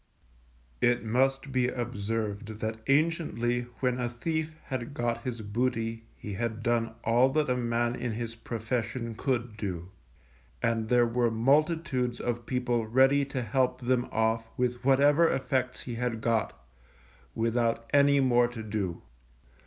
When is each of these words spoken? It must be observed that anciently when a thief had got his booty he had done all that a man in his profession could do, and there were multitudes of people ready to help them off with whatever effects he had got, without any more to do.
It 0.81 1.03
must 1.05 1.51
be 1.51 1.67
observed 1.67 2.59
that 2.59 2.79
anciently 2.87 3.67
when 3.81 3.99
a 3.99 4.09
thief 4.09 4.55
had 4.63 4.95
got 4.95 5.21
his 5.21 5.41
booty 5.41 6.05
he 6.15 6.33
had 6.33 6.63
done 6.63 6.95
all 7.03 7.29
that 7.33 7.49
a 7.51 7.55
man 7.55 7.95
in 7.95 8.13
his 8.13 8.33
profession 8.33 9.13
could 9.13 9.55
do, 9.57 9.91
and 10.59 10.89
there 10.89 11.05
were 11.05 11.29
multitudes 11.29 12.19
of 12.19 12.47
people 12.47 12.87
ready 12.87 13.25
to 13.25 13.43
help 13.43 13.81
them 13.81 14.09
off 14.11 14.47
with 14.57 14.83
whatever 14.83 15.27
effects 15.29 15.81
he 15.81 15.93
had 15.93 16.19
got, 16.19 16.59
without 17.35 17.87
any 17.93 18.19
more 18.19 18.47
to 18.47 18.63
do. 18.63 19.03